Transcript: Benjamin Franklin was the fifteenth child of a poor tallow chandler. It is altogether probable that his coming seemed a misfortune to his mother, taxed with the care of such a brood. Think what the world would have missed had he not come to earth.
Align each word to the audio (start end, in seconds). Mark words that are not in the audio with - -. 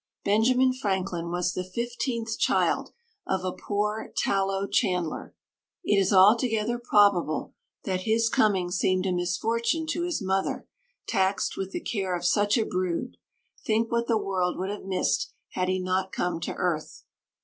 Benjamin 0.25 0.73
Franklin 0.73 1.29
was 1.29 1.53
the 1.53 1.63
fifteenth 1.63 2.39
child 2.39 2.91
of 3.27 3.45
a 3.45 3.51
poor 3.51 4.11
tallow 4.17 4.65
chandler. 4.65 5.35
It 5.83 5.99
is 5.99 6.11
altogether 6.11 6.79
probable 6.79 7.53
that 7.83 8.01
his 8.01 8.27
coming 8.27 8.71
seemed 8.71 9.05
a 9.05 9.11
misfortune 9.11 9.85
to 9.91 10.01
his 10.01 10.19
mother, 10.19 10.65
taxed 11.07 11.55
with 11.55 11.69
the 11.71 11.81
care 11.83 12.15
of 12.15 12.25
such 12.25 12.57
a 12.57 12.65
brood. 12.65 13.17
Think 13.63 13.91
what 13.91 14.07
the 14.07 14.17
world 14.17 14.57
would 14.57 14.71
have 14.71 14.85
missed 14.85 15.33
had 15.49 15.69
he 15.69 15.79
not 15.79 16.11
come 16.11 16.39
to 16.39 16.55
earth. 16.55 17.03